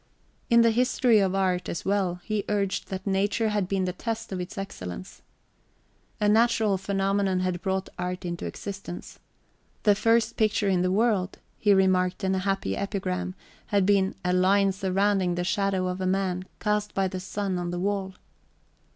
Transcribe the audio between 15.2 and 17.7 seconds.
the shadow of a man, cast by the sun on